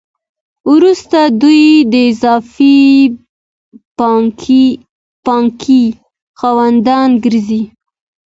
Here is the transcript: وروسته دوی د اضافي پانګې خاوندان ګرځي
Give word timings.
وروسته 0.73 1.19
دوی 1.41 1.65
د 1.93 1.93
اضافي 2.09 2.77
پانګې 5.25 5.83
خاوندان 6.39 7.09
ګرځي 7.23 7.61